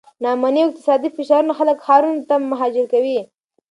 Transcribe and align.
ناامني 0.23 0.63
او 0.63 0.69
اقتصادي 0.69 1.07
فشارونه 1.17 1.53
خلک 1.59 1.77
ښارونو 1.85 2.21
ته 2.29 2.35
مهاجر 2.51 2.85
کوي. 2.93 3.19